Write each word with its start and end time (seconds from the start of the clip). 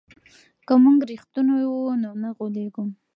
که 0.67 0.73
موږ 0.83 0.97
رښتیني 1.09 1.63
وو 1.69 1.81
نو 2.01 2.09
نه 2.21 2.29
غولېږو. 2.35 2.83